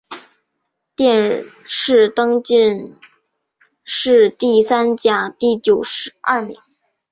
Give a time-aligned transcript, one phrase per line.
[0.95, 2.97] 殿试登进
[3.83, 6.57] 士第三甲第九十二名。